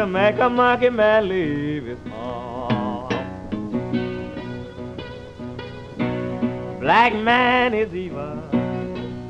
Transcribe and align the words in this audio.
To 0.00 0.06
make 0.06 0.38
a 0.38 0.48
monkey 0.48 0.88
man 0.88 1.28
leave 1.28 1.84
his 1.84 1.98
home. 2.08 3.06
Black 6.80 7.14
man 7.14 7.74
is 7.74 7.94
evil, 7.94 8.36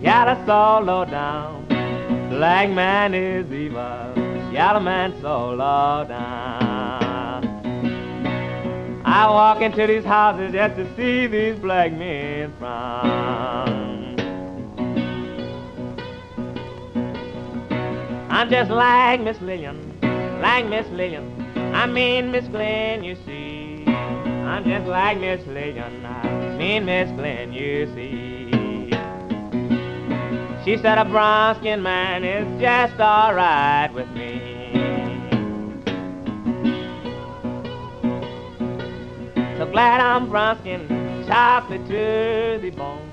got 0.00 0.28
us 0.28 0.48
all 0.48 0.80
low 0.80 1.04
down. 1.04 1.66
Black 2.30 2.70
man 2.70 3.14
is 3.14 3.50
evil, 3.52 4.14
yellow 4.52 4.78
man 4.78 5.12
so 5.20 5.50
low 5.54 6.04
down. 6.06 7.42
I 9.04 9.26
walk 9.28 9.62
into 9.62 9.88
these 9.88 10.04
houses 10.04 10.52
just 10.52 10.76
to 10.76 10.86
see 10.94 11.26
these 11.26 11.58
black 11.58 11.92
men 11.92 12.52
frown. 12.60 14.20
I'm 18.30 18.48
just 18.48 18.70
like 18.70 19.20
Miss 19.20 19.40
Lillian, 19.40 19.89
like 20.40 20.66
Miss 20.66 20.86
Lillian. 20.88 21.26
I 21.74 21.86
mean 21.86 22.32
Miss 22.32 22.46
Glinn, 22.46 23.04
you 23.04 23.16
see. 23.26 23.84
I'm 23.86 24.64
just 24.64 24.86
like 24.86 25.20
Miss 25.20 25.46
Lillian, 25.46 26.04
I 26.04 26.56
mean 26.56 26.86
Miss 26.86 27.10
Glinn, 27.10 27.52
you 27.52 27.86
see. 27.94 28.40
She 30.64 30.76
said 30.76 30.98
a 30.98 31.04
brown 31.04 31.56
skinned 31.56 31.82
man 31.82 32.24
is 32.24 32.60
just 32.60 32.98
alright 33.00 33.92
with 33.94 34.08
me. 34.10 34.72
So 39.56 39.66
glad 39.70 40.00
I'm 40.00 40.28
brown 40.28 40.58
skin, 40.60 41.24
chocolate 41.26 41.86
to 41.86 42.58
the 42.62 42.70
bone. 42.70 43.12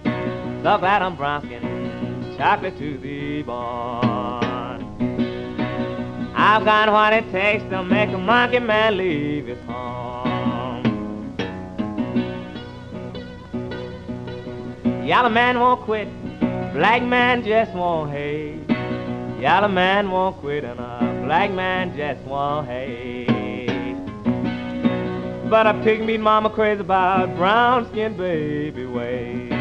So 0.63 0.77
glad 0.77 1.01
I'm 1.01 1.15
brown 1.15 1.45
skin, 1.45 2.35
chocolate 2.37 2.77
to 2.77 2.97
the 2.97 3.43
bone. 3.43 4.06
I've 6.49 6.63
got 6.63 6.89
what 6.89 7.11
it 7.11 7.29
takes 7.29 7.61
to 7.71 7.83
make 7.83 8.09
a 8.09 8.17
monkey 8.17 8.59
man 8.59 8.95
leave 8.95 9.47
his 9.47 9.59
home. 9.65 11.35
Yellow 15.05 15.27
man 15.27 15.59
won't 15.59 15.81
quit, 15.81 16.07
black 16.73 17.03
man 17.03 17.43
just 17.43 17.73
won't 17.73 18.11
hate. 18.11 18.61
Yellow 19.41 19.67
man 19.67 20.09
won't 20.09 20.37
quit 20.37 20.63
and 20.63 20.79
a 20.79 21.21
black 21.25 21.51
man 21.51 21.93
just 21.97 22.21
won't 22.21 22.65
hate. 22.65 23.27
But 25.49 25.67
a 25.67 25.73
pygmy 25.73 26.17
mama 26.17 26.49
crazy 26.49 26.79
about 26.79 27.35
brown 27.35 27.89
skinned 27.91 28.15
baby 28.15 28.85
ways. 28.85 29.56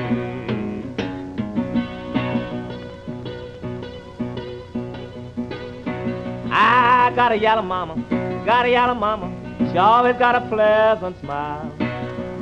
I 6.58 7.12
got 7.14 7.32
a 7.32 7.38
yellow 7.38 7.60
mama, 7.60 7.96
got 8.46 8.64
a 8.64 8.70
yellow 8.70 8.94
mama. 8.94 9.30
She 9.70 9.76
always 9.76 10.16
got 10.16 10.34
a 10.34 10.40
pleasant 10.48 11.20
smile. 11.20 11.70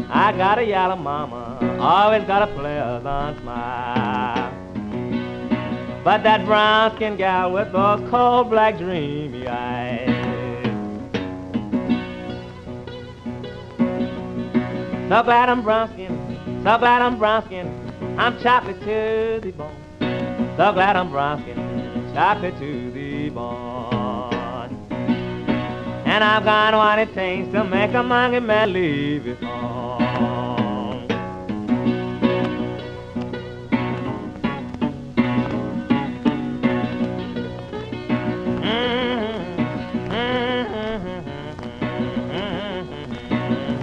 I 0.09 0.33
got 0.37 0.59
a 0.59 0.65
yellow 0.65 0.95
mama, 0.95 1.59
always 1.81 2.23
got 2.25 2.49
a 2.49 2.55
pleasant 2.55 3.41
smile. 3.41 4.53
But 6.05 6.23
that 6.23 6.47
brown 6.47 6.95
skinned 6.95 7.19
gal 7.19 7.51
with 7.51 7.73
those 7.73 8.09
cold 8.09 8.51
black 8.51 8.79
dreamy 8.79 9.49
eyes. 9.49 10.09
So 15.09 15.23
glad 15.25 15.49
I'm 15.49 15.63
brown 15.63 15.93
skin, 15.93 16.39
so 16.63 16.79
glad 16.79 17.03
I'm 17.03 17.19
brown 17.19 17.45
skin. 17.47 17.67
I'm 18.17 18.41
chocolate 18.41 18.81
to 18.81 19.41
the 19.43 19.51
bone. 19.51 19.75
So 20.57 20.73
glad 20.73 20.95
I'm 20.95 21.11
brown 21.11 21.43
skin, 21.43 22.13
chocolate 22.15 22.57
to 22.61 22.91
the 22.93 23.31
bone. 23.31 23.74
And 26.15 26.23
I've 26.23 26.45
got 26.45 26.75
what 26.75 27.01
it 27.01 27.13
takes 27.13 27.49
to 27.55 27.65
make 27.65 27.93
a 27.93 28.01
monkey 28.01 28.39
man 28.39 28.73
leave 28.73 29.25
his. 29.25 29.37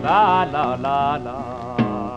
La 0.01 0.43
la 0.43 0.75
la 0.75 1.15
la. 1.17 2.15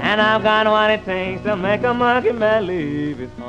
And 0.00 0.20
I've 0.20 0.44
got 0.44 0.66
what 0.68 0.90
it 0.92 1.04
takes 1.04 1.42
to 1.42 1.56
make 1.56 1.82
a 1.82 1.92
monkey 1.92 2.30
man 2.30 2.68
leave 2.68 3.18
his 3.18 3.30
home. 3.32 3.45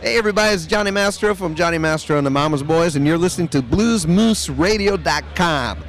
Hey 0.00 0.16
everybody, 0.16 0.54
it's 0.54 0.64
Johnny 0.66 0.90
Mastro 0.90 1.34
from 1.34 1.54
Johnny 1.54 1.76
Mastro 1.76 2.16
and 2.16 2.26
the 2.26 2.30
Mama's 2.30 2.62
Boys, 2.62 2.96
and 2.96 3.06
you're 3.06 3.18
listening 3.18 3.48
to 3.48 3.60
BluesMooseRadio.com. 3.62 5.84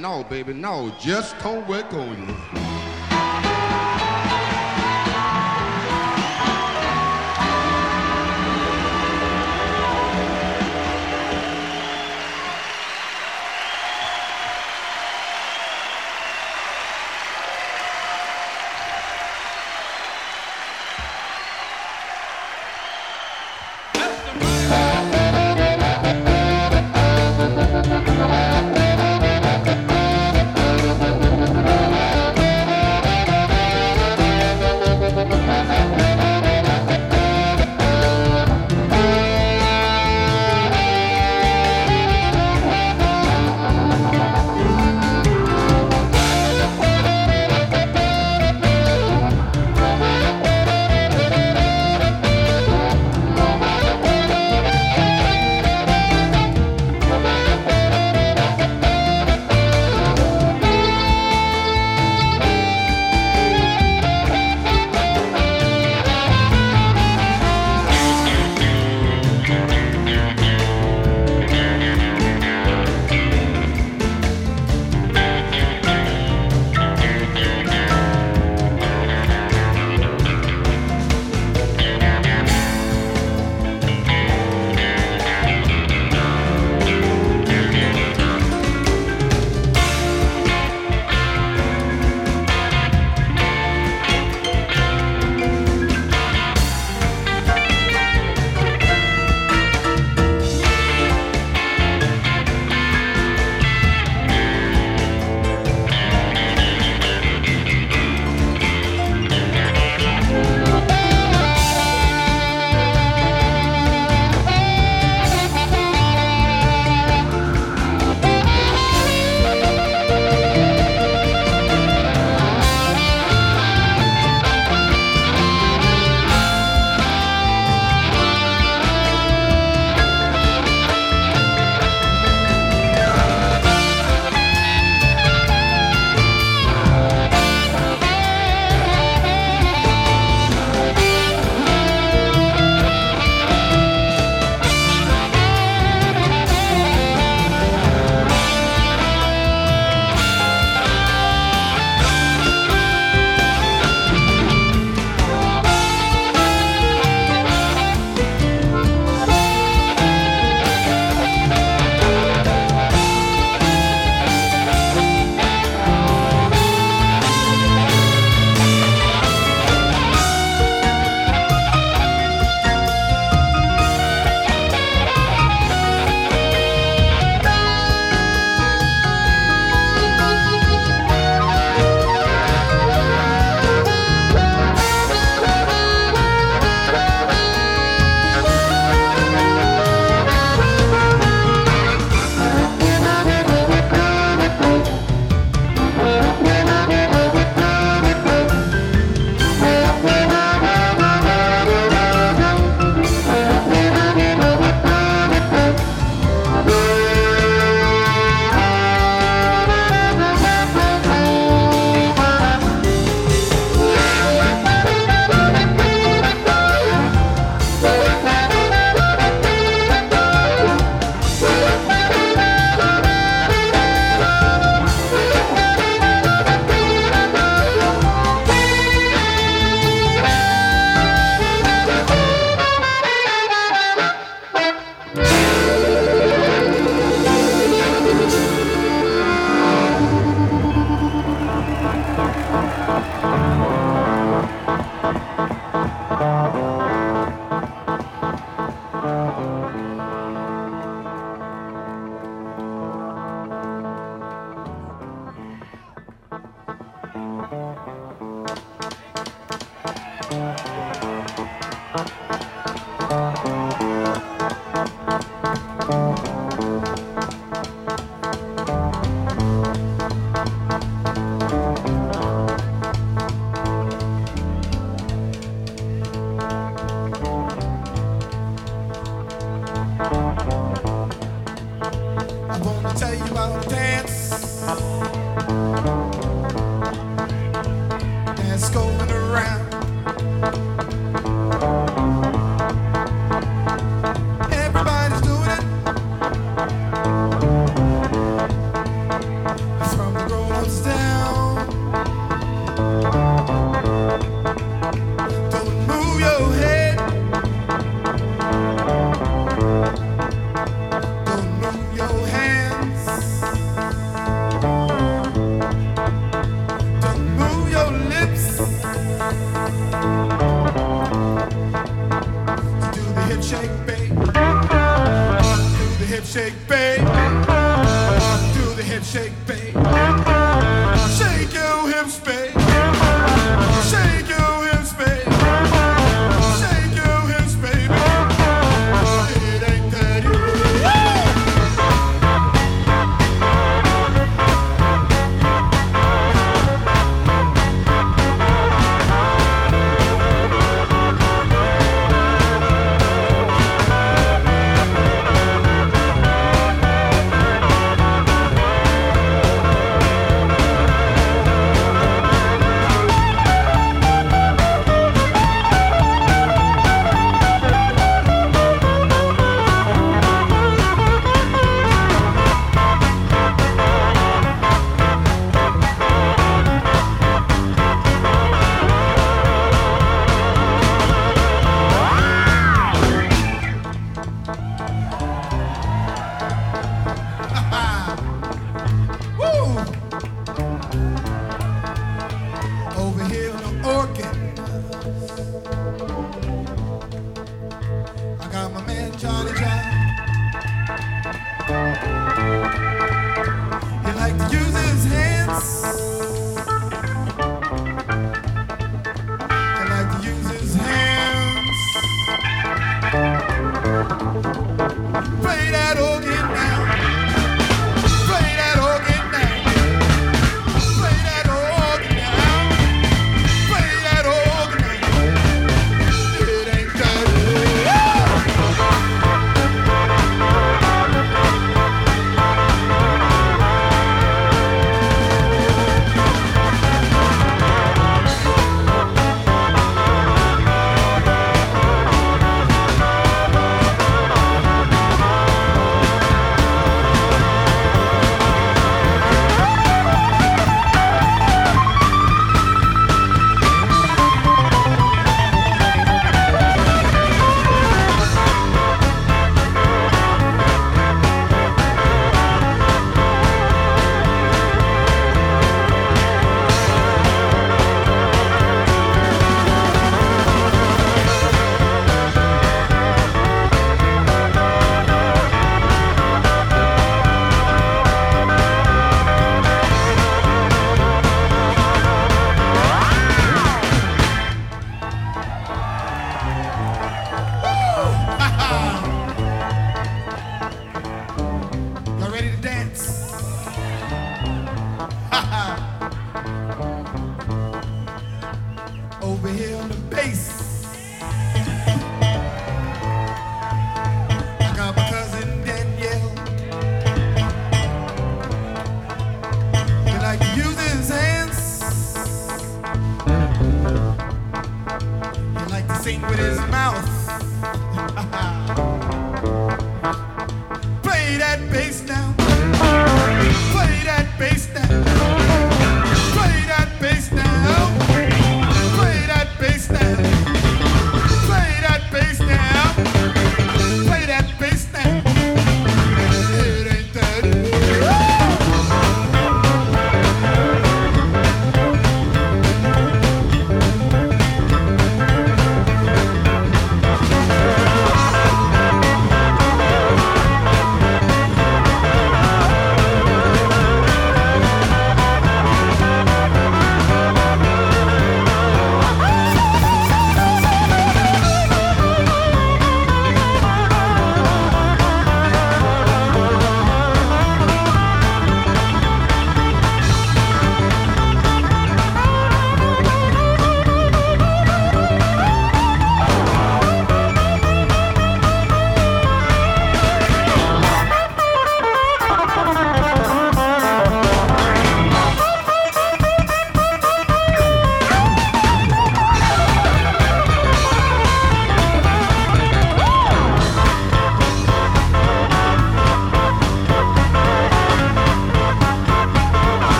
no, 0.00 0.24
baby, 0.24 0.54
no, 0.54 0.90
just 0.98 1.38
don't 1.40 1.66
work 1.68 1.92
on 1.92 2.39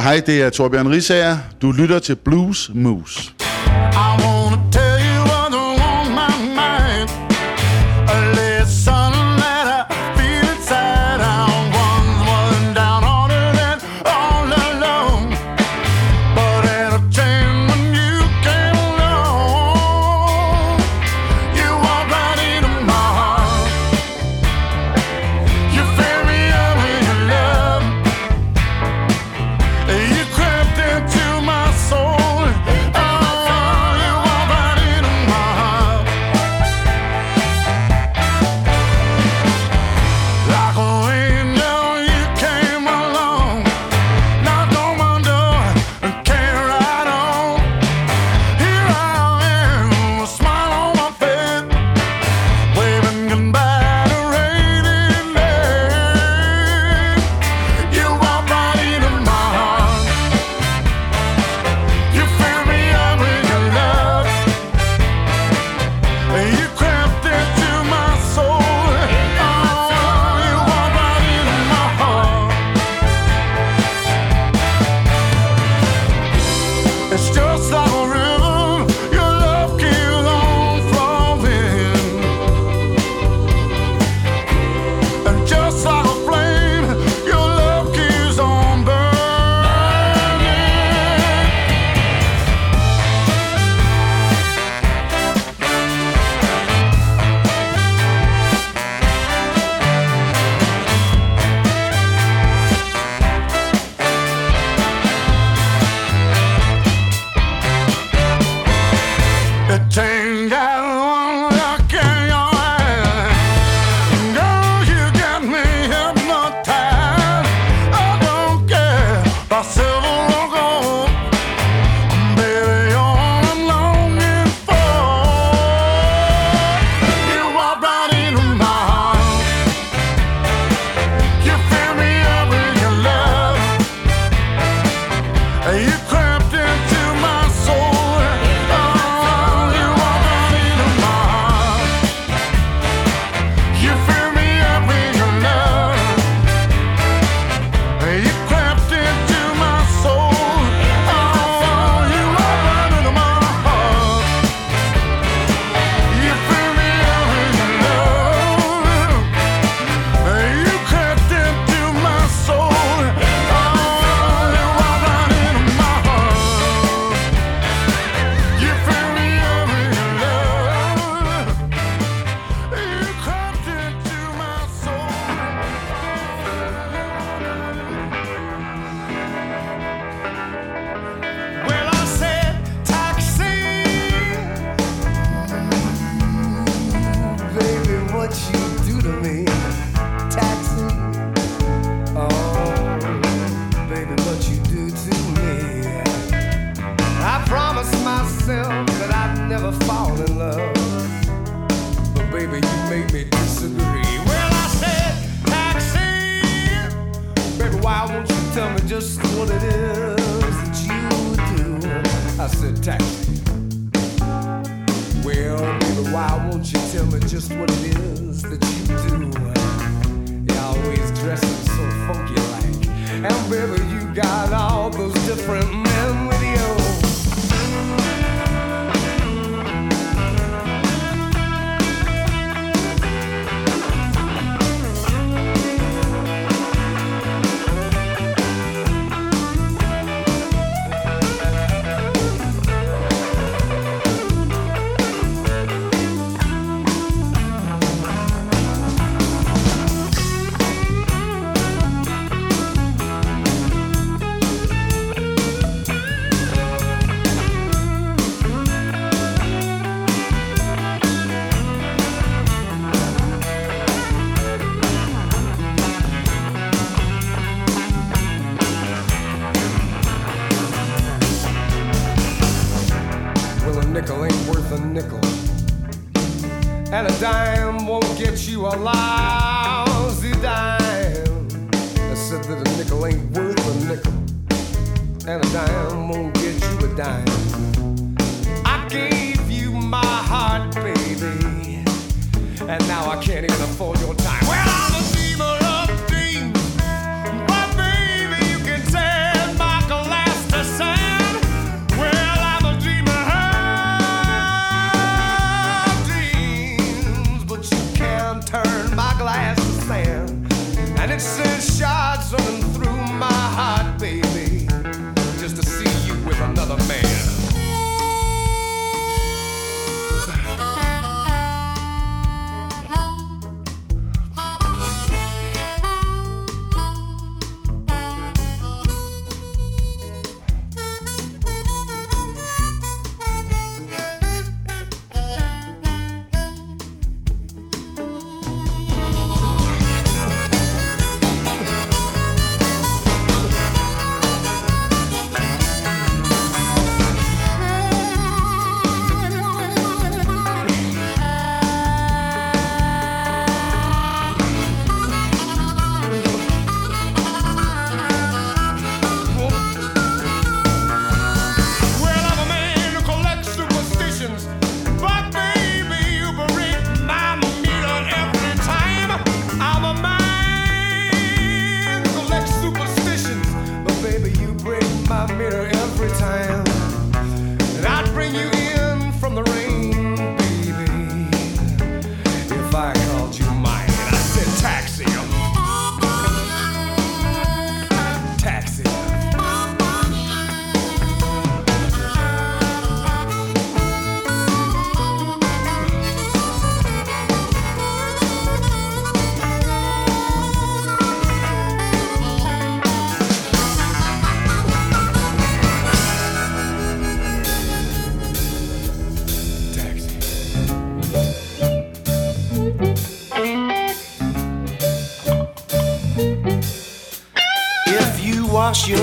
Ja, 0.00 0.04
hej, 0.04 0.20
det 0.26 0.42
er 0.42 0.50
Torbjørn 0.50 0.90
Risager. 0.90 1.38
Du 1.62 1.72
lytter 1.72 1.98
til 1.98 2.16
Blues 2.16 2.70
Moose. 2.74 3.32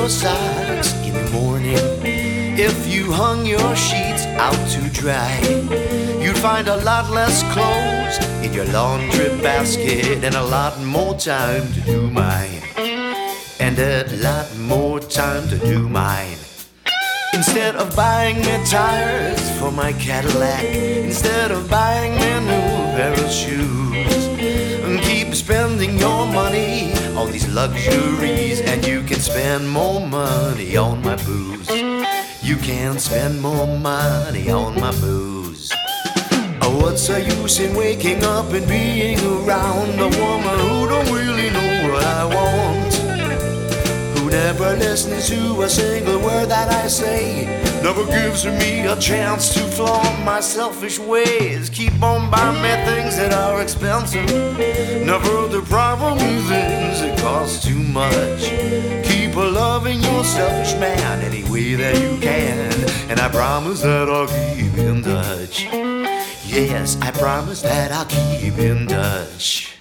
In 0.08 1.12
the 1.12 1.30
morning, 1.34 1.76
if 2.58 2.88
you 2.88 3.12
hung 3.12 3.46
your 3.46 3.76
sheets 3.76 4.24
out 4.40 4.56
to 4.70 4.80
dry, 4.94 5.38
you'd 6.22 6.38
find 6.38 6.70
a 6.70 6.78
lot 6.78 7.12
less 7.12 7.44
clothes 7.52 8.18
in 8.42 8.54
your 8.54 8.64
laundry 8.72 9.28
basket 9.42 10.24
and 10.24 10.34
a 10.34 10.44
lot 10.46 10.80
more 10.82 11.14
time 11.16 11.74
to 11.74 11.82
do 11.82 12.10
mine. 12.10 12.62
And 13.60 13.78
a 13.80 14.06
lot 14.24 14.48
more 14.60 15.02
time 15.02 15.50
to 15.50 15.58
do 15.58 15.90
mine. 15.90 16.38
Instead 17.34 17.76
of 17.76 17.94
buying 17.94 18.38
me 18.38 18.64
tires 18.66 19.60
for 19.60 19.74
my 19.74 19.92
Cadillac, 19.92 20.64
instead 20.64 21.52
of 21.52 21.70
buying 21.70 22.14
me 22.16 22.32
new 22.48 22.96
pair 22.96 23.12
of 23.12 23.30
shoes, 23.30 24.26
and 24.86 25.02
keep 25.02 25.36
spending 25.36 25.98
your 25.98 26.26
money 26.28 26.97
on 27.18 27.32
these 27.32 27.48
luxuries, 27.48 28.62
and 28.62 28.86
you 28.86 29.02
can 29.02 29.20
spend 29.20 29.68
more 29.68 30.00
money 30.00 30.78
on 30.78 31.02
my 31.02 31.16
booze. 31.26 31.68
You 32.44 32.58
can 32.58 33.00
spend 33.00 33.42
more 33.42 33.66
money 33.66 34.52
on 34.52 34.80
my 34.80 34.92
booze. 35.02 35.74
Oh, 36.62 36.80
what's 36.82 37.08
the 37.08 37.24
use 37.24 37.60
in 37.60 37.76
waking 37.76 38.24
up 38.24 38.54
and 38.54 38.68
being 38.68 39.20
around 39.20 40.00
a 40.00 40.10
woman 40.22 40.60
who 40.60 40.88
don't 40.88 41.12
really 41.12 41.50
know 41.50 41.92
what 41.92 42.04
I 42.06 42.24
want? 42.36 42.94
Who 44.20 44.30
never 44.30 44.76
listens 44.76 45.28
to 45.30 45.62
a 45.64 45.70
single 45.70 46.20
word 46.20 46.50
that 46.50 46.70
I 46.70 46.88
say? 46.88 47.67
Never 47.84 48.06
gives 48.06 48.46
me 48.46 48.86
a 48.86 48.96
chance 48.96 49.54
to 49.54 49.60
flaunt 49.62 50.24
my 50.26 50.40
selfish 50.40 51.00
ways. 51.00 51.70
Keep 51.70 52.02
on 52.02 52.30
buying 52.30 52.62
me 52.62 52.70
things 52.86 53.18
that 53.18 53.34
are 53.34 53.62
expensive. 53.62 54.26
Never 55.06 55.48
the 55.48 55.62
problem 55.68 56.18
things 56.18 57.02
that 57.02 57.18
cost 57.20 57.64
too 57.68 57.80
much. 57.80 58.50
Keep 59.08 59.36
loving 59.36 60.02
your 60.02 60.24
selfish 60.24 60.74
man 60.80 61.22
any 61.22 61.44
way 61.50 61.76
that 61.76 61.96
you 61.96 62.20
can. 62.20 62.72
And 63.10 63.20
I 63.20 63.30
promise 63.30 63.82
that 63.82 64.10
I'll 64.10 64.28
keep 64.28 64.78
in 64.78 65.04
touch. 65.04 65.66
Yes, 66.46 66.98
I 67.02 67.12
promise 67.12 67.62
that 67.62 67.92
I'll 67.92 68.06
keep 68.06 68.58
in 68.58 68.88
touch. 68.88 69.77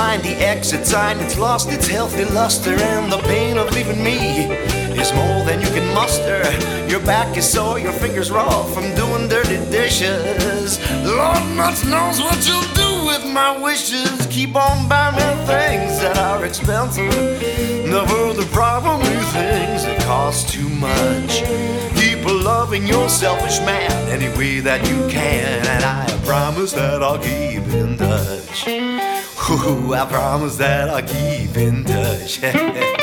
Mind 0.00 0.22
the 0.22 0.36
exit 0.54 0.86
sign, 0.86 1.18
it's 1.20 1.36
lost 1.36 1.68
its 1.70 1.86
healthy 1.86 2.24
luster, 2.24 2.74
and 2.92 3.12
the 3.12 3.18
pain 3.32 3.58
of 3.58 3.70
leaving 3.76 4.02
me 4.02 4.18
is 5.02 5.12
more 5.12 5.40
than 5.48 5.60
you 5.60 5.70
can 5.76 5.86
muster. 5.92 6.40
Your 6.92 7.02
back 7.12 7.36
is 7.36 7.46
sore, 7.54 7.78
your 7.78 7.92
fingers 7.92 8.30
raw 8.30 8.62
from 8.74 8.86
doing 8.94 9.28
dirty 9.28 9.58
dishes. 9.78 10.68
Lord 11.04 11.44
nuts 11.54 11.84
knows 11.84 12.18
what 12.26 12.38
you'll 12.48 12.72
do 12.84 12.92
with 13.10 13.24
my 13.40 13.50
wishes. 13.66 14.26
Keep 14.36 14.56
on 14.56 14.88
buying 14.88 15.16
me 15.20 15.28
things 15.52 15.92
that 16.02 16.16
are 16.16 16.46
expensive. 16.46 17.12
Never 17.96 18.20
the 18.42 18.48
problem 18.60 19.00
with 19.00 19.26
things 19.40 19.80
that 19.84 20.00
cost 20.12 20.48
too 20.48 20.70
much. 20.88 21.32
Keep 22.00 22.24
loving 22.50 22.86
your 22.86 23.08
selfish 23.10 23.58
man 23.70 23.92
any 24.16 24.30
way 24.38 24.60
that 24.60 24.80
you 24.88 24.98
can, 25.16 25.66
and 25.74 25.84
I 25.84 26.02
promise 26.24 26.72
that 26.72 27.02
I'll 27.02 27.18
keep 27.18 27.64
in 27.80 27.98
touch. 27.98 28.89
Ooh, 29.52 29.94
I 29.94 30.06
promise 30.06 30.58
that 30.58 30.88
I'll 30.88 31.02
keep 31.02 31.56
in 31.56 31.84
touch. 31.84 32.40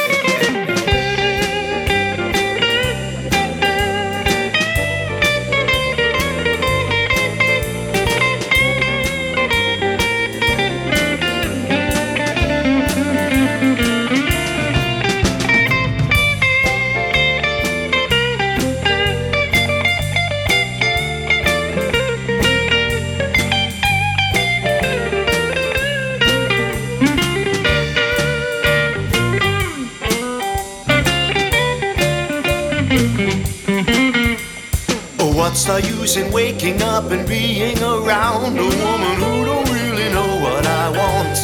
up 36.76 37.12
and 37.12 37.26
being 37.26 37.78
around 37.82 38.58
a 38.58 38.64
woman 38.64 39.16
who 39.22 39.46
don't 39.46 39.70
really 39.72 40.10
know 40.12 40.42
what 40.42 40.66
I 40.66 40.90
want? 40.90 41.38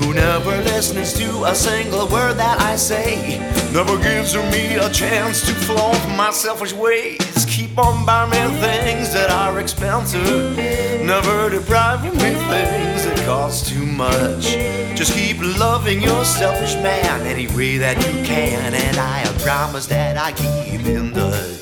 Who 0.00 0.14
never 0.14 0.56
listens 0.62 1.12
to 1.14 1.44
a 1.44 1.54
single 1.54 2.08
word 2.08 2.38
that 2.38 2.60
I 2.62 2.76
say? 2.76 3.38
Never 3.72 3.98
gives 3.98 4.34
me 4.34 4.76
a 4.76 4.88
chance 4.88 5.44
to 5.46 5.52
flaunt 5.52 6.16
my 6.16 6.30
selfish 6.30 6.72
ways. 6.72 7.44
Keep 7.46 7.78
on 7.78 8.06
buying 8.06 8.30
me 8.30 8.60
things 8.60 9.12
that 9.12 9.30
are 9.30 9.60
expensive. 9.60 10.56
Never 11.04 11.50
depriving 11.50 12.14
me 12.14 12.32
things 12.48 13.04
that 13.04 13.22
cost 13.26 13.68
too 13.68 13.84
much. 13.84 14.56
Just 14.96 15.12
keep 15.12 15.36
loving 15.58 16.00
your 16.00 16.24
selfish 16.24 16.74
man 16.76 17.26
any 17.26 17.48
way 17.48 17.76
that 17.76 17.96
you 17.98 18.24
can, 18.24 18.72
and 18.72 18.96
I 18.96 19.24
promise 19.44 19.86
that 19.88 20.16
I 20.16 20.32
keep 20.32 20.86
in 20.86 21.12
touch. 21.12 21.53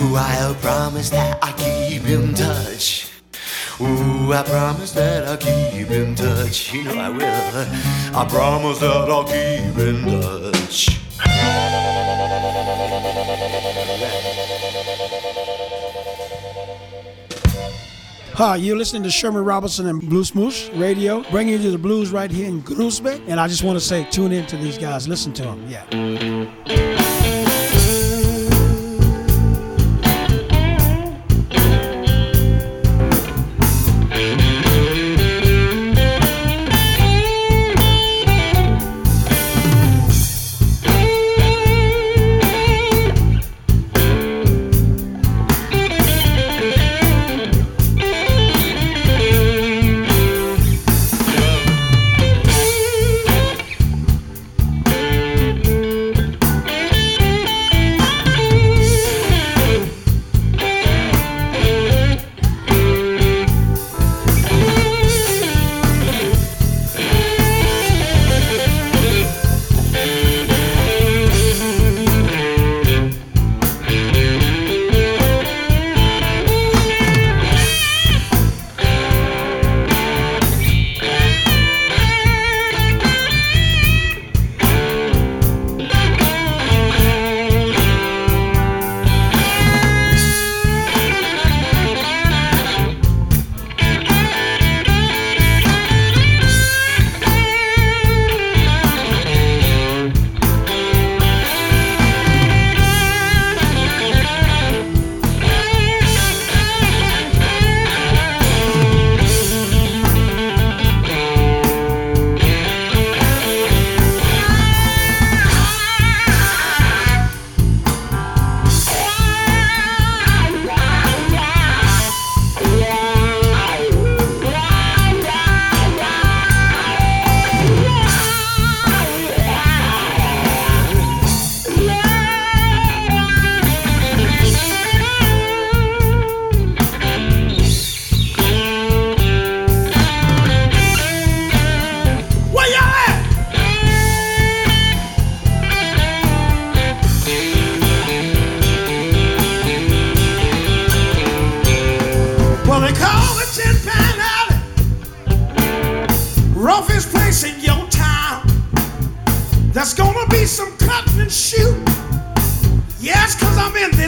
Ooh, 0.00 0.14
I'll 0.14 0.54
promise 0.54 1.10
that 1.10 1.42
I 1.42 1.50
keep 1.54 2.08
in 2.08 2.32
touch. 2.32 3.10
Ooh, 3.80 4.32
I 4.32 4.44
promise 4.44 4.92
that 4.92 5.26
I'll 5.26 5.36
keep 5.36 5.90
in 5.90 6.14
touch. 6.14 6.72
You 6.72 6.84
know 6.84 6.94
I 6.94 7.08
will. 7.08 8.16
I 8.16 8.24
promise 8.28 8.78
that 8.78 9.10
I'll 9.10 9.24
keep 9.24 9.76
in 9.76 10.04
touch. 10.04 11.00
Hi, 18.34 18.54
you're 18.54 18.76
listening 18.76 19.02
to 19.02 19.10
Sherman 19.10 19.42
Robinson 19.44 19.88
and 19.88 20.00
Blues 20.00 20.32
Radio, 20.74 21.28
bringing 21.32 21.54
you 21.54 21.62
to 21.62 21.70
the 21.72 21.78
blues 21.78 22.12
right 22.12 22.30
here 22.30 22.46
in 22.46 22.62
Groesbeek. 22.62 23.24
And 23.26 23.40
I 23.40 23.48
just 23.48 23.64
want 23.64 23.76
to 23.76 23.84
say, 23.84 24.04
tune 24.04 24.30
in 24.30 24.46
to 24.46 24.56
these 24.56 24.78
guys, 24.78 25.08
listen 25.08 25.32
to 25.32 25.42
them. 25.42 25.68
Yeah. 25.68 26.77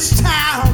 This 0.00 0.18
town. 0.18 0.69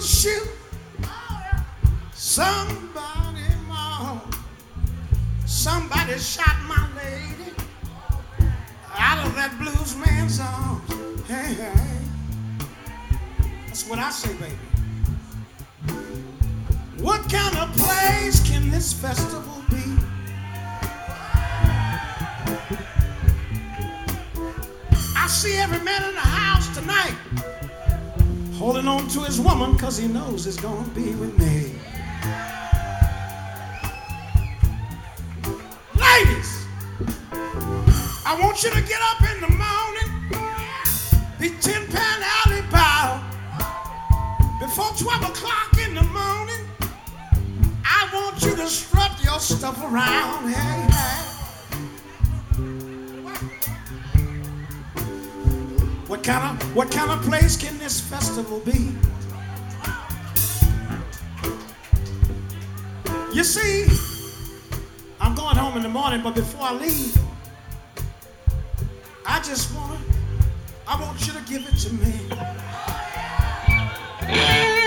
Shoot. 0.00 0.48
Somebody 2.12 3.42
mom. 3.66 4.20
Somebody 5.46 6.18
shot 6.18 6.56
my 6.66 6.88
lady 6.96 7.52
out 8.96 9.26
of 9.26 9.34
that 9.34 9.56
blues 9.58 9.96
man's 9.96 10.40
arms. 10.40 11.26
Hey, 11.26 11.54
hey. 11.54 11.98
That's 13.66 13.88
what 13.88 13.98
I 13.98 14.10
say, 14.10 14.32
baby. 14.34 14.54
What 16.98 17.20
kind 17.30 17.56
of 17.56 17.72
place 17.76 18.46
can 18.48 18.70
this 18.70 18.92
festival 18.92 19.62
be? 19.70 19.96
I 25.16 25.26
see 25.28 25.56
every 25.56 25.80
man 25.80 26.04
in 26.04 26.14
the 26.14 26.20
house 26.20 26.39
holding 28.60 28.86
on 28.86 29.08
to 29.08 29.20
his 29.20 29.40
woman 29.40 29.72
because 29.72 29.96
he 29.96 30.06
knows 30.06 30.46
it's 30.46 30.60
going 30.60 30.84
to 30.84 30.90
be 30.90 31.14
with 31.14 31.32
me. 31.38 31.72
Ladies, 35.96 36.66
I 38.26 38.38
want 38.38 38.62
you 38.62 38.68
to 38.68 38.82
get 38.82 39.00
up 39.00 39.22
in 39.32 39.40
the 39.40 39.48
morning, 39.64 40.10
be 41.40 41.48
10 41.58 41.86
pound 41.86 42.22
alley 42.44 42.60
bow. 42.70 43.24
Before 44.60 44.92
12 44.94 45.30
o'clock 45.30 45.78
in 45.82 45.94
the 45.94 46.02
morning, 46.02 46.66
I 47.82 48.10
want 48.12 48.42
you 48.42 48.54
to 48.56 48.66
strut 48.66 49.12
your 49.24 49.40
stuff 49.40 49.82
around. 49.82 50.50
Hey, 50.50 50.92
hey. 50.92 51.29
Kind 56.30 56.62
of 56.62 56.76
what 56.76 56.88
kind 56.92 57.10
of 57.10 57.20
place 57.22 57.56
can 57.56 57.76
this 57.78 58.00
festival 58.00 58.60
be? 58.60 58.92
You 63.34 63.42
see, 63.42 63.86
I'm 65.20 65.34
going 65.34 65.56
home 65.56 65.76
in 65.76 65.82
the 65.82 65.88
morning, 65.88 66.22
but 66.22 66.36
before 66.36 66.68
I 66.68 66.74
leave, 66.74 67.16
I 69.26 69.40
just 69.40 69.74
wanna 69.74 69.98
I 70.86 71.00
want 71.02 71.26
you 71.26 71.32
to 71.32 71.42
give 71.48 71.66
it 71.66 71.76
to 71.84 71.92
me. 74.74 74.79